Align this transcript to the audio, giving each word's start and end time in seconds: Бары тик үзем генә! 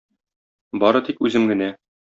Бары 0.85 1.03
тик 1.11 1.23
үзем 1.29 1.49
генә! 1.55 1.73